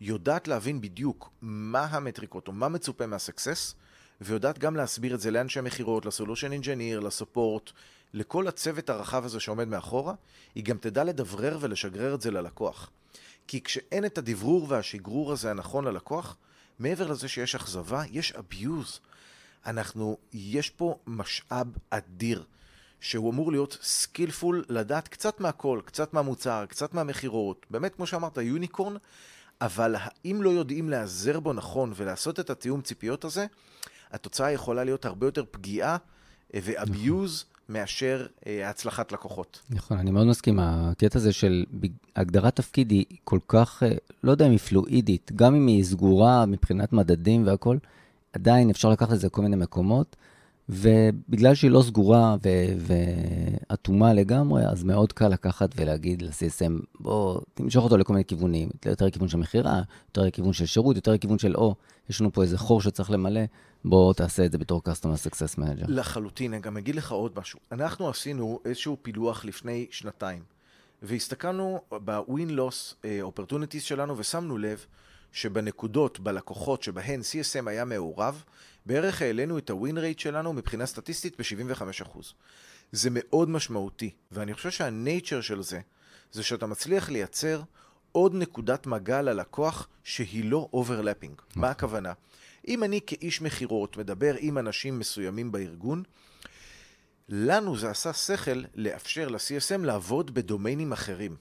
[0.02, 3.76] יודעת להבין בדיוק מה המטריקות או מה מצופה מהסקסס,
[4.22, 7.72] ויודעת גם להסביר את זה לאנשי מכירות, ל-solution engineer, ל-support,
[8.14, 10.14] לכל הצוות הרחב הזה שעומד מאחורה,
[10.56, 12.90] היא גם תדע לדברר ולשגרר את זה ללקוח.
[13.48, 16.38] כי כשאין את הדברור והשגרור הזה הנכון ללקוח,
[16.80, 19.00] מעבר לזה שיש אכזבה, יש abuse.
[19.66, 22.44] אנחנו, יש פה משאב אדיר,
[23.00, 28.96] שהוא אמור להיות skillful, לדעת קצת מהכל, קצת מהמוצר, קצת מהמכירות, באמת, כמו שאמרת, unicorn,
[29.62, 33.46] אבל האם לא יודעים להיעזר בו נכון ולעשות את התיאום ציפיות הזה,
[34.12, 35.98] התוצאה יכולה להיות הרבה יותר פגיעה
[36.54, 39.62] ואביוז מאשר אה, הצלחת לקוחות.
[39.70, 40.60] נכון, אני מאוד מסכים.
[40.60, 41.66] הקטע הזה של
[42.16, 43.92] הגדרת תפקיד היא כל כך, אה,
[44.24, 47.80] לא יודע אם היא פלואידית, גם אם היא סגורה מבחינת מדדים והכול,
[48.34, 50.16] עדיין אפשר לקחת את זה לכל מיני מקומות,
[50.70, 52.36] ובגלל שהיא לא סגורה
[53.70, 59.06] ואטומה לגמרי, אז מאוד קל לקחת ולהגיד ל-CSM, בוא, תמשוך אותו לכל מיני כיוונים, יותר
[59.06, 61.76] לכיוון של מכירה, יותר לכיוון של שירות, יותר לכיוון של, או,
[62.10, 63.42] יש לנו פה איזה חור שצריך למלא,
[63.86, 65.86] בוא תעשה את זה בתור Customer Success Manager.
[65.88, 67.60] לחלוטין, אני גם אגיד לך עוד משהו.
[67.72, 70.44] אנחנו עשינו איזשהו פילוח לפני שנתיים,
[71.02, 74.86] והסתכלנו ב-Win-Loss אה, Opportunities שלנו, ושמנו לב
[75.32, 78.44] שבנקודות, בלקוחות שבהן CSM היה מעורב,
[78.86, 82.20] בערך העלינו את ה-win rate שלנו מבחינה סטטיסטית ב-75%.
[82.92, 85.80] זה מאוד משמעותי, ואני חושב שהנייצ'ר של זה,
[86.32, 87.62] זה שאתה מצליח לייצר
[88.12, 91.36] עוד נקודת מגע ללקוח שהיא לא overlapping.
[91.42, 91.64] מה נכון.
[91.64, 92.14] הכוונה?
[92.68, 96.04] אם אני כאיש מכירות מדבר עם אנשים מסוימים בארגון,
[97.30, 101.36] לנו זה עשה שכל לאפשר ל-CSM לעבוד בדומיינים אחרים.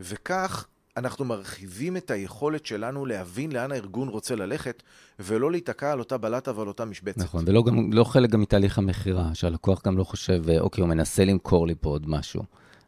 [0.00, 4.82] וכך אנחנו מרחיבים את היכולת שלנו להבין לאן הארגון רוצה ללכת,
[5.18, 7.18] ולא להיתקע על אותה בלטה ועל אותה משבצת.
[7.18, 10.88] נכון, ולא גם, לא חלק גם מתהליך המכירה, שהלקוח גם לא חושב, אה, אוקיי, הוא
[10.88, 12.42] מנסה למכור לי פה עוד משהו.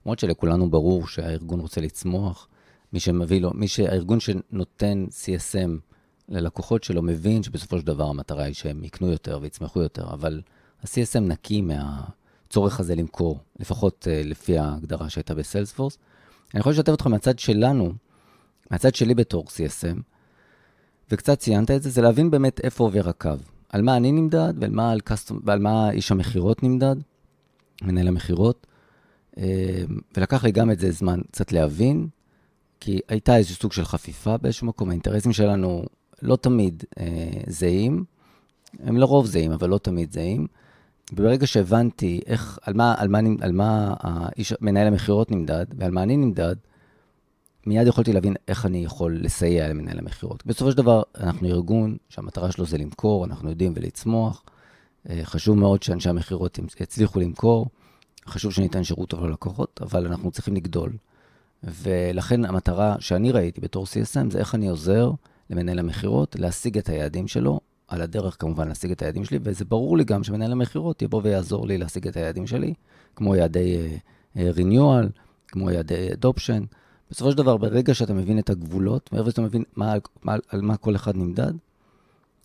[0.06, 2.48] למרות שלכולנו ברור שהארגון רוצה לצמוח,
[2.92, 5.70] מי שמביא לו, מי שהארגון שנותן CSM
[6.28, 10.40] ללקוחות שלו מבין שבסופו של דבר המטרה היא שהם יקנו יותר ויצמחו יותר, אבל
[10.82, 15.98] ה-CSM נקי מהצורך הזה למכור, לפחות uh, לפי ההגדרה שהייתה בסיילספורס.
[16.54, 17.92] אני יכול לשתף אותך מהצד שלנו,
[18.70, 20.00] מהצד שלי בתור CSM,
[21.10, 23.30] וקצת ציינת את זה, זה להבין באמת איפה עובר הקו.
[23.68, 26.96] על מה אני נמדד ועל מה, על קסטום, ועל מה איש המכירות נמדד,
[27.82, 28.66] מנהל המכירות.
[29.38, 29.84] אה,
[30.16, 32.08] ולקח לי גם את זה זמן קצת להבין,
[32.80, 35.84] כי הייתה איזשהו סוג של חפיפה באיזשהו מקום, האינטרסים שלנו
[36.22, 38.04] לא תמיד אה, זהים,
[38.78, 40.46] הם לרוב זהים, אבל לא תמיד זהים.
[41.12, 46.02] וברגע שהבנתי איך, על מה, על מה, על מה האיש, מנהל המכירות נמדד ועל מה
[46.02, 46.56] אני נמדד,
[47.66, 50.46] מיד יכולתי להבין איך אני יכול לסייע למנהל המכירות.
[50.46, 54.42] בסופו של דבר, אנחנו ארגון שהמטרה שלו זה למכור, אנחנו יודעים ולצמוח.
[55.10, 57.66] אה, חשוב מאוד שאנשי המכירות יצליחו למכור,
[58.26, 60.92] חשוב שניתן שירות טוב ללקוחות, אבל אנחנו צריכים לגדול.
[61.62, 65.10] ולכן המטרה שאני ראיתי בתור CSM זה איך אני עוזר
[65.50, 67.60] למנהל המכירות להשיג את היעדים שלו,
[67.92, 71.66] על הדרך כמובן להשיג את היעדים שלי, וזה ברור לי גם שמנהל המכירות יבוא ויעזור
[71.66, 72.74] לי להשיג את היעדים שלי,
[73.16, 73.98] כמו יעדי
[74.36, 75.06] uh, renewal,
[75.48, 76.74] כמו יעדי adoption.
[77.10, 80.76] בסופו של דבר, ברגע שאתה מבין את הגבולות, ברגע שאתה מבין מה, מה, על מה
[80.76, 81.52] כל אחד נמדד,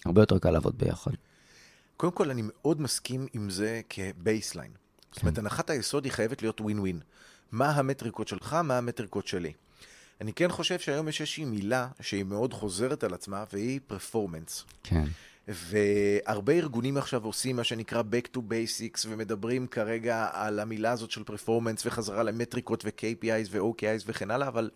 [0.06, 1.12] הרבה יותר קל לעבוד ביחד.
[1.98, 4.72] קודם כל, אני מאוד מסכים עם זה כ-baseline.
[5.12, 7.00] זאת אומרת, הנחת היסוד היא חייבת להיות ווין ווין.
[7.52, 9.54] מה המטריקות שלך, מה המטריקות שלי.
[10.22, 14.65] אני כן חושב שהיום יש איזושהי מילה שהיא מאוד חוזרת על עצמה, והיא performance.
[14.84, 15.04] כן.
[15.48, 21.24] והרבה ארגונים עכשיו עושים מה שנקרא Back to Basics, ומדברים כרגע על המילה הזאת של
[21.24, 24.70] performance, וחזרה למטריקות ו-KPIs ו- OKRs וכן הלאה, אבל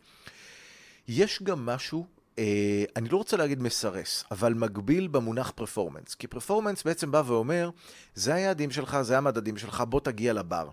[1.07, 2.05] יש גם משהו,
[2.39, 6.15] אה, אני לא רוצה להגיד מסרס, אבל מגביל במונח performance.
[6.15, 7.69] כי performance בעצם בא ואומר,
[8.15, 10.69] זה היעדים שלך, זה המדדים שלך, בוא תגיע ל-bar.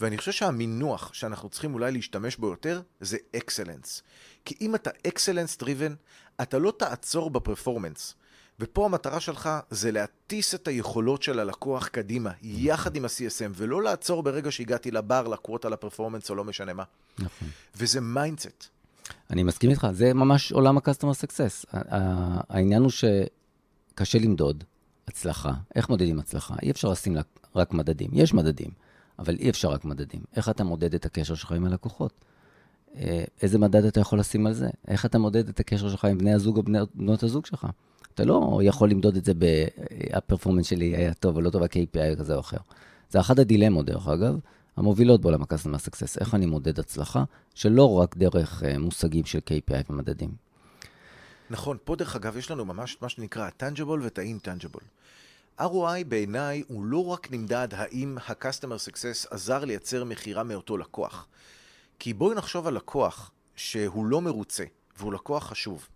[0.00, 4.02] ואני חושב שהמינוח שאנחנו צריכים אולי להשתמש בו יותר, זה excellence.
[4.44, 5.94] כי אם אתה excellence driven,
[6.42, 8.14] אתה לא תעצור ב-performance.
[8.60, 14.22] ופה המטרה שלך זה להטיס את היכולות של הלקוח קדימה, יחד עם ה-CSM, ולא לעצור
[14.22, 16.84] ברגע שהגעתי ל-bar, ל-quota, ל-performance, או לא משנה מה.
[17.18, 17.48] נכון.
[17.76, 18.68] וזה mindset.
[19.30, 21.78] אני מסכים איתך, זה ממש עולם ה-customer success.
[22.48, 24.64] העניין הוא שקשה למדוד
[25.08, 25.52] הצלחה.
[25.74, 26.54] איך מודדים הצלחה?
[26.62, 27.16] אי אפשר לשים
[27.56, 28.10] רק מדדים.
[28.12, 28.70] יש מדדים,
[29.18, 30.20] אבל אי אפשר רק מדדים.
[30.36, 32.12] איך אתה מודד את הקשר שלך עם הלקוחות?
[32.96, 34.68] אה, איזה מדד אתה יכול לשים על זה?
[34.88, 36.62] איך אתה מודד את הקשר שלך עם בני הזוג או
[36.94, 37.66] בנות הזוג שלך?
[38.14, 42.18] אתה לא יכול למדוד את זה ב performance שלי היה טוב או לא טוב, ה-KPI
[42.18, 42.56] כזה או אחר.
[43.10, 44.38] זה אחת הדילמות, דרך אגב,
[44.76, 49.90] המובילות בעולם ה-Customer Success, איך אני מודד הצלחה, שלא רק דרך uh, מושגים של KPI
[49.90, 50.30] ומדדים.
[51.50, 54.82] נכון, פה דרך אגב יש לנו ממש מה שנקרא ה-tangible ואת ה-intangible.
[55.60, 61.26] ROI בעיניי הוא לא רק נמדד האם ה-Customer Success עזר לייצר מכירה מאותו לקוח.
[61.98, 64.64] כי בואי נחשוב על לקוח שהוא לא מרוצה,
[64.98, 65.88] והוא לקוח חשוב.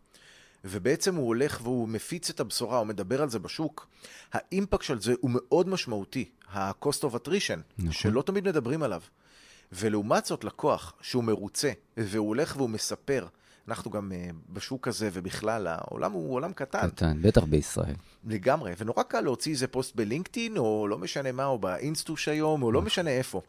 [0.69, 3.87] ובעצם הוא הולך והוא מפיץ את הבשורה, הוא מדבר על זה בשוק,
[4.33, 7.93] האימפקט של זה הוא מאוד משמעותי, ה-cost of attrition, נכון.
[7.93, 9.01] שלא תמיד מדברים עליו.
[9.73, 13.27] ולעומת זאת, לקוח שהוא מרוצה, והוא הולך והוא מספר,
[13.69, 16.91] אנחנו גם uh, בשוק הזה ובכלל, העולם הוא עולם קטן.
[16.91, 17.95] קטן, בטח בישראל.
[18.25, 22.73] לגמרי, ונורא קל להוציא איזה פוסט בלינקדאין, או לא משנה מה, או באינסטוש היום, או
[22.73, 22.87] לא נכון.
[22.87, 23.43] משנה איפה.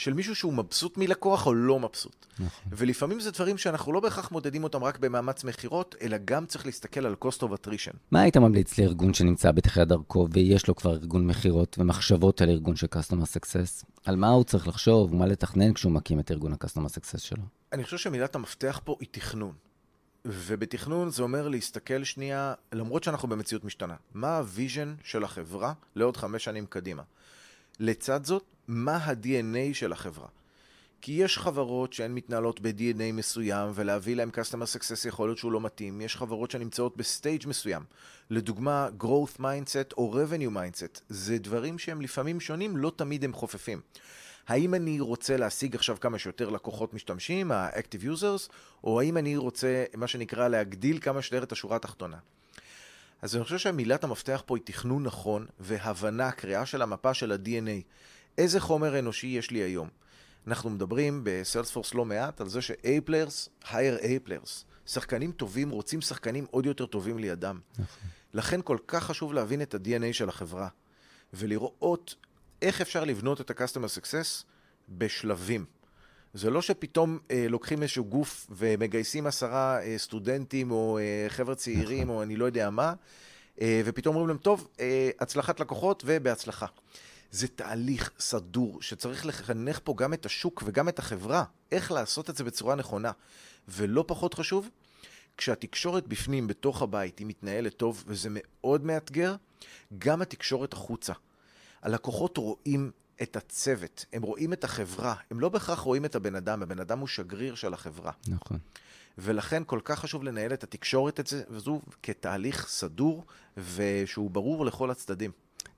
[0.00, 2.26] של מישהו שהוא מבסוט מלקוח או לא מבסוט.
[2.38, 2.72] נכון.
[2.72, 7.06] ולפעמים זה דברים שאנחנו לא בהכרח מודדים אותם רק במאמץ מכירות, אלא גם צריך להסתכל
[7.06, 7.96] על cost of attrition.
[8.10, 12.76] מה היית ממליץ לארגון שנמצא בתחילת דרכו ויש לו כבר ארגון מכירות ומחשבות על ארגון
[12.76, 13.84] של customer success?
[14.04, 17.42] על מה הוא צריך לחשוב ומה לתכנן כשהוא מקים את ארגון ה-customer success שלו?
[17.72, 19.52] אני חושב שמילת המפתח פה היא תכנון.
[20.24, 26.16] ובתכנון זה אומר להסתכל שנייה, למרות שאנחנו במציאות משתנה, מה ה vision של החברה לעוד
[26.16, 27.02] חמש שנים קדימה.
[27.80, 30.26] לצד זאת, מה ה-DNA של החברה.
[31.00, 35.60] כי יש חברות שהן מתנהלות ב-DNA מסוים, ולהביא להם customer success יכול להיות שהוא לא
[35.60, 36.00] מתאים.
[36.00, 37.82] יש חברות שנמצאות ב stage מסוים.
[38.30, 41.00] לדוגמה, growth mindset או revenue mindset.
[41.08, 43.80] זה דברים שהם לפעמים שונים, לא תמיד הם חופפים.
[44.48, 48.52] האם אני רוצה להשיג עכשיו כמה שיותר לקוחות משתמשים, ה-active users,
[48.84, 52.18] או האם אני רוצה, מה שנקרא, להגדיל כמה שיותר את השורה התחתונה.
[53.22, 57.82] אז אני חושב שמילת המפתח פה היא תכנון נכון והבנה, קריאה של המפה של ה-DNA.
[58.38, 59.88] איזה חומר אנושי יש לי היום?
[60.46, 64.64] אנחנו מדברים בסיילספורס לא מעט על זה ש-A players, hire A players.
[64.86, 67.60] שחקנים טובים רוצים שחקנים עוד יותר טובים לידם.
[67.72, 68.08] נכון.
[68.34, 70.68] לכן כל כך חשוב להבין את ה-DNA של החברה,
[71.34, 72.14] ולראות
[72.62, 74.44] איך אפשר לבנות את ה-customer success
[74.88, 75.64] בשלבים.
[76.34, 82.02] זה לא שפתאום אה, לוקחים איזשהו גוף ומגייסים עשרה אה, סטודנטים או אה, חבר'ה צעירים
[82.02, 82.16] נכון.
[82.16, 82.94] או אני לא יודע מה,
[83.60, 86.66] אה, ופתאום אומרים להם, טוב, אה, הצלחת לקוחות ובהצלחה.
[87.30, 92.36] זה תהליך סדור שצריך לחנך פה גם את השוק וגם את החברה, איך לעשות את
[92.36, 93.12] זה בצורה נכונה.
[93.68, 94.68] ולא פחות חשוב,
[95.36, 99.36] כשהתקשורת בפנים, בתוך הבית, היא מתנהלת טוב, וזה מאוד מאתגר,
[99.98, 101.12] גם התקשורת החוצה.
[101.82, 102.90] הלקוחות רואים
[103.22, 106.98] את הצוות, הם רואים את החברה, הם לא בהכרח רואים את הבן אדם, הבן אדם
[106.98, 108.12] הוא שגריר של החברה.
[108.28, 108.58] נכון.
[109.18, 113.24] ולכן כל כך חשוב לנהל את התקשורת הזו כתהליך סדור
[113.74, 115.30] ושהוא ברור לכל הצדדים.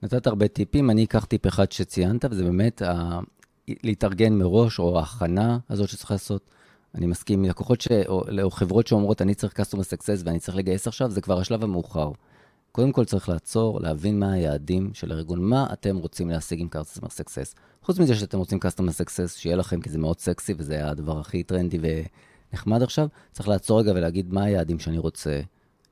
[0.02, 3.20] נתת הרבה טיפים, אני אקח טיפ אחד שציינת, וזה באמת ה...
[3.68, 6.50] להתארגן מראש, או ההכנה הזאת שצריך לעשות.
[6.94, 7.88] אני מסכים, לקוחות ש...
[8.08, 11.64] או, או חברות שאומרות, אני צריך customer success ואני צריך לגייס עכשיו, זה כבר השלב
[11.64, 12.10] המאוחר.
[12.72, 17.06] קודם כל צריך לעצור, להבין מה היעדים של הארגון, מה אתם רוצים להשיג עם customer
[17.06, 17.54] success.
[17.82, 21.42] חוץ מזה שאתם רוצים customer success, שיהיה לכם, כי זה מאוד סקסי וזה הדבר הכי
[21.42, 21.78] טרנדי
[22.52, 25.40] ונחמד עכשיו, צריך לעצור רגע ולהגיד מה היעדים שאני רוצה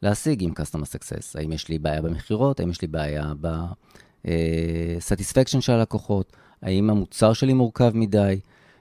[0.03, 1.25] להשיג עם customer success.
[1.35, 7.33] האם יש לי בעיה במכירות, האם יש לי בעיה ב-satisfaction אה, של הלקוחות, האם המוצר
[7.33, 8.41] שלי מורכב מדי,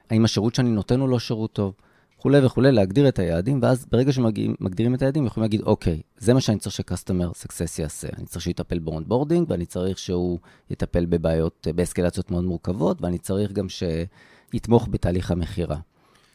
[0.10, 1.74] האם השירות שאני נותן הוא לא שירות טוב.
[2.20, 6.42] וכולי וכולי, להגדיר את היעדים, ואז ברגע שמגדירים את היעדים, יכולים להגיד, אוקיי, זה מה
[6.42, 6.82] שאני צריך
[7.34, 8.08] סקסס יעשה.
[8.18, 13.18] אני צריך שהוא יטפל ב onboarding, ואני צריך שהוא יטפל בבעיות, באסקלציות מאוד מורכבות, ואני
[13.18, 15.78] צריך גם שיתמוך בתהליך המכירה.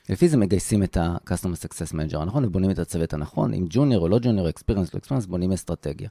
[0.08, 4.08] לפי זה מגייסים את ה-Customer Success Manager הנכון, ובונים את הצוות הנכון, עם junior או
[4.08, 6.08] לא junior, experience לא experience, בונים אסטרטגיה.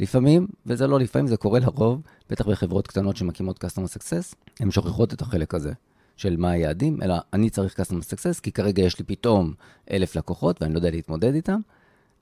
[0.00, 2.00] לפעמים, וזה לא לפעמים, זה קורה לרוב,
[2.30, 5.72] בטח בחברות קטנות שמקימות Customer Success, הן שוכחות את החלק הזה.
[6.16, 9.54] של מה היעדים, אלא אני צריך Customer Success, כי כרגע יש לי פתאום
[9.90, 11.60] אלף לקוחות ואני לא יודע להתמודד איתם.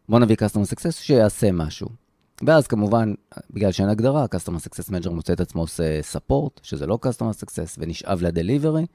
[0.08, 1.88] בוא נביא Customer Success שיעשה משהו.
[2.46, 3.14] ואז כמובן,
[3.50, 7.76] בגלל שאין הגדרה, Customer Success Manager מוצא את עצמו עושה support, שזה לא Customer Success,
[7.78, 8.86] ונשאב ל-Delivery,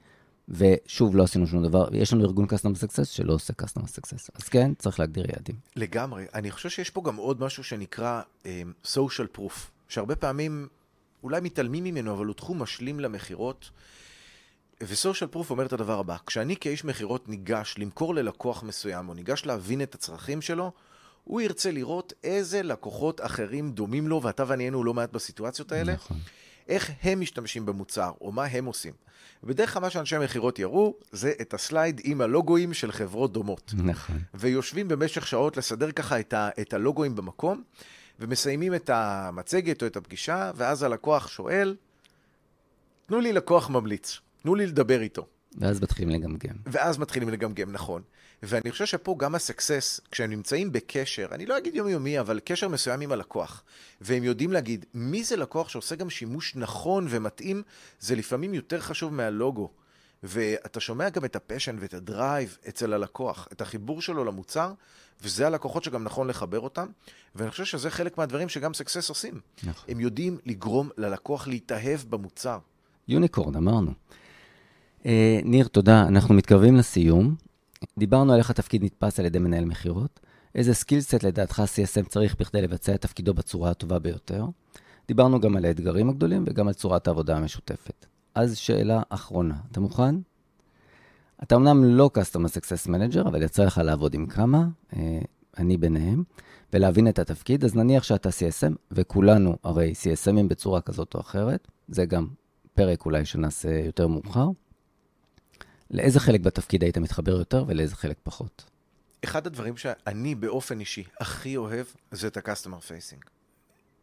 [0.50, 1.88] ושוב, לא עשינו שום דבר.
[1.92, 4.30] יש לנו ארגון Customer Success שלא עושה Customer Success.
[4.34, 5.56] אז כן, צריך להגדיר יעדים.
[5.76, 6.26] לגמרי.
[6.34, 8.48] אני חושב שיש פה גם עוד משהו שנקרא um,
[8.86, 9.54] social proof,
[9.88, 10.68] שהרבה פעמים
[11.24, 13.70] אולי מתעלמים ממנו, אבל הוא תחום משלים למכירות.
[14.82, 19.46] וסושיאל פרוף אומר את הדבר הבא, כשאני כאיש מכירות ניגש למכור ללקוח מסוים, או ניגש
[19.46, 20.72] להבין את הצרכים שלו,
[21.24, 25.94] הוא ירצה לראות איזה לקוחות אחרים דומים לו, ואתה ואני היינו לא מעט בסיטואציות האלה,
[25.94, 26.18] נכון.
[26.68, 28.94] איך הם משתמשים במוצר, או מה הם עושים.
[29.44, 33.74] ובדרך כלל מה שאנשי מכירות יראו, זה את הסלייד עם הלוגויים של חברות דומות.
[33.78, 34.20] נכון.
[34.34, 37.64] ויושבים במשך שעות לסדר ככה את, ה, את הלוגויים במקום,
[38.20, 41.76] ומסיימים את המצגת או את הפגישה, ואז הלקוח שואל,
[43.06, 44.20] תנו לי לקוח ממליץ.
[44.48, 45.26] תנו לי לדבר איתו.
[45.58, 46.56] ואז מתחילים לגמגם.
[46.66, 48.02] ואז מתחילים לגמגם, נכון.
[48.44, 53.02] ואני חושב שפה גם הסקסס, כשהם נמצאים בקשר, אני לא אגיד יומיומי, אבל קשר מסוים
[53.02, 53.64] עם הלקוח,
[54.02, 57.64] והם יודעים להגיד, מי זה לקוח שעושה גם שימוש נכון ומתאים,
[58.00, 59.70] זה לפעמים יותר חשוב מהלוגו.
[60.24, 64.74] ואתה שומע גם את ה passion ואת ה drive אצל הלקוח, את החיבור שלו למוצר,
[65.22, 66.88] וזה הלקוחות שגם נכון לחבר אותם,
[67.36, 69.40] ואני חושב שזה חלק מהדברים שגם סקסס עושים.
[69.64, 69.86] נכון.
[69.88, 72.60] הם יודעים לגרום ללקוח להתאהב במוצר.
[73.08, 73.94] unicorn, אמרנו.
[75.06, 76.08] אה, ניר, תודה.
[76.08, 77.36] אנחנו מתקרבים לסיום.
[77.98, 80.20] דיברנו על איך התפקיד נתפס על ידי מנהל מכירות.
[80.56, 84.46] איזה skillset לדעתך CSM צריך בכדי לבצע את תפקידו בצורה הטובה ביותר.
[85.08, 88.06] דיברנו גם על האתגרים הגדולים וגם על צורת העבודה המשותפת.
[88.36, 90.16] אז שאלה אחרונה, אתה מוכן?
[91.44, 95.20] אתה אמנם לא Customer Success Manager, אבל יצא לך לעבוד עם כמה, אה,
[95.58, 96.24] אני ביניהם,
[96.74, 102.06] ולהבין את התפקיד, אז נניח שאתה CSM, וכולנו הרי CSMים בצורה כזאת או אחרת, זה
[102.06, 102.28] גם
[102.74, 104.48] פרק אולי שנעשה יותר מאוחר.
[105.92, 108.66] לאיזה חלק בתפקיד היית מתחבר יותר ולאיזה חלק פחות?
[109.24, 113.30] אחד הדברים שאני באופן אישי הכי אוהב זה את ה-customer facing.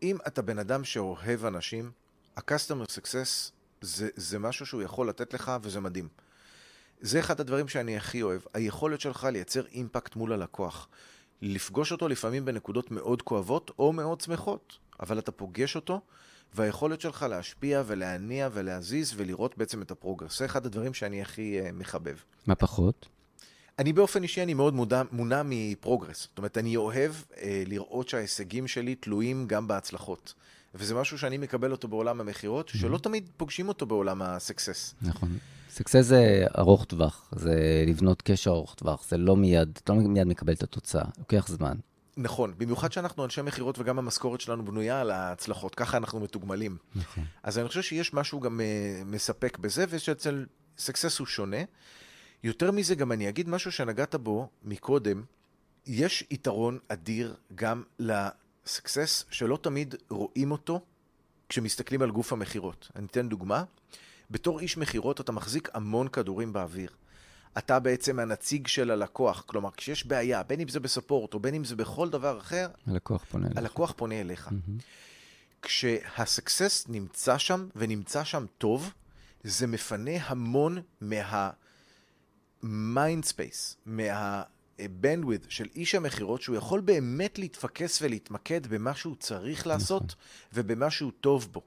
[0.03, 1.91] אם אתה בן אדם שאוהב אנשים,
[2.37, 6.09] ה-customer success זה, זה משהו שהוא יכול לתת לך וזה מדהים.
[7.01, 10.89] זה אחד הדברים שאני הכי אוהב, היכולת שלך לייצר impact מול הלקוח.
[11.43, 16.01] לפגוש אותו לפעמים בנקודות מאוד כואבות או מאוד שמחות, אבל אתה פוגש אותו
[16.55, 20.39] והיכולת שלך להשפיע ולהניע ולהזיז ולראות בעצם את ה progress.
[20.39, 22.17] זה אחד הדברים שאני הכי אה, מחבב.
[22.47, 23.09] מה פחות?
[23.79, 26.23] אני באופן אישי, אני מאוד מודע, מונע מ progress.
[26.23, 30.35] זאת אומרת, אני אוהב אה, לראות שההישגים שלי תלויים גם בהצלחות.
[30.75, 32.79] וזה משהו שאני מקבל אותו בעולם המכירות, מממ-הממ.
[32.79, 34.95] שלא תמיד פוגשים אותו בעולם הסקסס.
[35.03, 35.39] נכון.
[35.71, 40.27] סקסס זה ארוך טווח, זה לבנות קשר ארוך טווח, זה לא מיד, אתה לא מיד
[40.27, 41.77] מקבל את התוצאה, לוקח זמן.
[42.17, 46.77] נכון, במיוחד שאנחנו אנשי מכירות וגם המשכורת שלנו בנויה על ההצלחות, ככה אנחנו מתוגמלים.
[46.95, 47.25] נכון.
[47.43, 50.47] אז אני חושב שיש משהו גם אה, מספק בזה, ושאצל
[50.79, 51.57] סקסס הוא שונה.
[52.45, 55.23] יותר מזה, גם אני אגיד משהו שנגעת בו מקודם,
[55.87, 60.81] יש יתרון אדיר גם לסקסס, שלא תמיד רואים אותו
[61.49, 62.91] כשמסתכלים על גוף המכירות.
[62.97, 63.65] אני אתן דוגמה.
[64.31, 66.91] בתור איש מכירות אתה מחזיק המון כדורים באוויר.
[67.59, 71.65] אתה בעצם הנציג של הלקוח, כלומר, כשיש בעיה, בין אם זה בספורט או בין אם
[71.65, 73.59] זה בכל דבר אחר, הלקוח פונה אליך.
[73.59, 74.49] הלקוח פונה אליך.
[74.49, 74.83] Mm-hmm.
[75.63, 78.93] כשהסקסס נמצא שם, ונמצא שם טוב,
[79.45, 82.67] זה מפנה המון מה-mind
[83.27, 90.17] space, מה-bandwidth של איש המכירות, שהוא יכול באמת להתפקס ולהתמקד במה שהוא צריך לעשות, נכון.
[90.53, 91.63] ובמה שהוא טוב בו.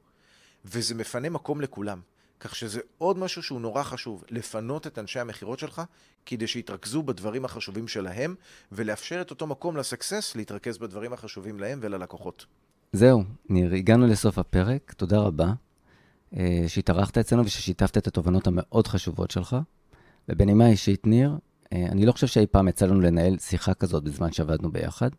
[0.65, 2.01] וזה מפנה מקום לכולם.
[2.39, 5.81] כך שזה עוד משהו שהוא נורא חשוב, לפנות את אנשי המכירות שלך,
[6.25, 8.35] כדי שיתרכזו בדברים החשובים שלהם,
[8.71, 12.45] ולאפשר את אותו מקום לסקסס להתרכז בדברים החשובים להם וללקוחות.
[12.93, 15.53] זהו, ניר, הגענו לסוף הפרק, תודה רבה
[16.37, 19.57] אה, שהתארחת אצלנו וששיתפת את התובנות המאוד חשובות שלך.
[20.29, 21.37] ובנימה אישית, ניר,
[21.73, 25.09] אה, אני לא חושב שאי פעם יצא לנו לנהל שיחה כזאת בזמן שעבדנו ביחד,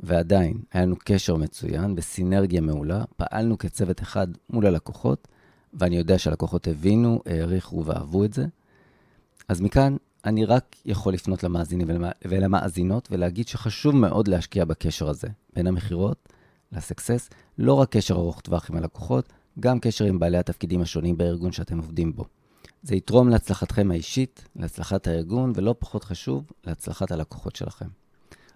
[0.00, 5.28] ועדיין היה לנו קשר מצוין, בסינרגיה מעולה, פעלנו כצוות אחד מול הלקוחות,
[5.76, 8.46] ואני יודע שהלקוחות הבינו, העריכו ואהבו את זה.
[9.48, 11.88] אז מכאן אני רק יכול לפנות למאזינים
[12.24, 16.28] ולמאזינות ולהגיד שחשוב מאוד להשקיע בקשר הזה, בין המכירות
[16.72, 21.52] לסקסס, לא רק קשר ארוך טווח עם הלקוחות, גם קשר עם בעלי התפקידים השונים בארגון
[21.52, 22.24] שאתם עובדים בו.
[22.82, 27.88] זה יתרום להצלחתכם האישית, להצלחת הארגון, ולא פחות חשוב, להצלחת הלקוחות שלכם.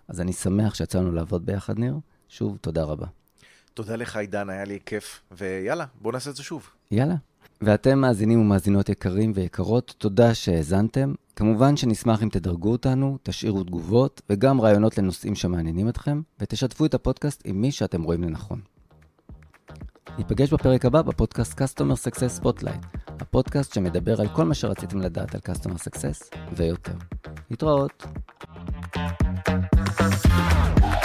[0.08, 1.94] אז אני שמח שיצא לנו לעבוד ביחד, ניר.
[2.28, 3.06] שוב, תודה רבה.
[3.74, 6.70] תודה לך, עידן, היה לי כיף, ויאללה, בוא נעשה את זה שוב.
[6.90, 7.14] יאללה.
[7.62, 11.14] ואתם מאזינים ומאזינות יקרים ויקרות, תודה שהאזנתם.
[11.36, 17.42] כמובן שנשמח אם תדרגו אותנו, תשאירו תגובות וגם רעיונות לנושאים שמעניינים אתכם, ותשתפו את הפודקאסט
[17.44, 18.60] עם מי שאתם רואים לנכון.
[20.18, 25.40] ניפגש בפרק הבא בפודקאסט Customer Success Spotlight, הפודקאסט שמדבר על כל מה שרציתם לדעת על
[25.54, 26.94] Customer Success ויותר.
[27.50, 28.06] להתראות.
[30.00, 30.99] thank you